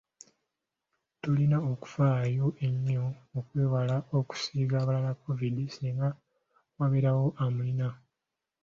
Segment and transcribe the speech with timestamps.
[1.21, 3.05] Tulina okufayo enyo
[3.39, 6.09] okwewala okusiiga abalala Covid singa
[6.79, 7.87] wabeerawo amulina.